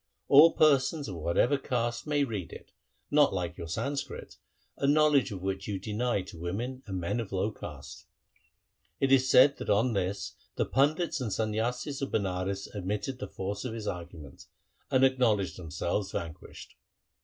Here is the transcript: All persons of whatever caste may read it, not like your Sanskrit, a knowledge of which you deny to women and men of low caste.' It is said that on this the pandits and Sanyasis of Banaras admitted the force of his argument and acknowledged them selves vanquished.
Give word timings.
All 0.29 0.53
persons 0.53 1.07
of 1.07 1.15
whatever 1.17 1.59
caste 1.59 2.07
may 2.07 2.23
read 2.23 2.51
it, 2.51 2.71
not 3.11 3.35
like 3.35 3.55
your 3.55 3.67
Sanskrit, 3.67 4.37
a 4.75 4.87
knowledge 4.87 5.31
of 5.31 5.43
which 5.43 5.67
you 5.67 5.77
deny 5.77 6.23
to 6.23 6.39
women 6.39 6.81
and 6.87 6.99
men 6.99 7.19
of 7.19 7.31
low 7.31 7.51
caste.' 7.51 8.07
It 8.99 9.11
is 9.11 9.29
said 9.29 9.57
that 9.57 9.69
on 9.69 9.93
this 9.93 10.33
the 10.55 10.65
pandits 10.65 11.21
and 11.21 11.31
Sanyasis 11.31 12.01
of 12.01 12.09
Banaras 12.09 12.67
admitted 12.73 13.19
the 13.19 13.27
force 13.27 13.63
of 13.63 13.75
his 13.75 13.85
argument 13.87 14.47
and 14.89 15.03
acknowledged 15.05 15.55
them 15.57 15.69
selves 15.69 16.13
vanquished. 16.13 16.73